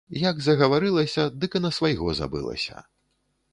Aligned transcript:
Як 0.19 0.37
загаварылася, 0.45 1.27
дык 1.43 1.51
і 1.61 1.63
на 1.65 1.71
свайго 1.79 2.17
забылася. 2.23 2.85